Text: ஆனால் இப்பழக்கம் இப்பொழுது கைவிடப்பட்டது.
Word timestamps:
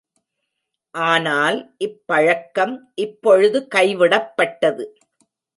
ஆனால் 0.93 1.57
இப்பழக்கம் 1.77 2.73
இப்பொழுது 2.95 3.67
கைவிடப்பட்டது. 3.75 4.85